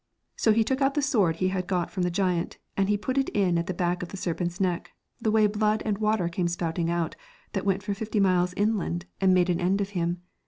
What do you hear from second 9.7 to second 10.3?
of him.